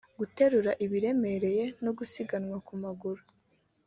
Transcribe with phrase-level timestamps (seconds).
[0.19, 3.21] guterura ibiremereye no gusiganwa ku maguru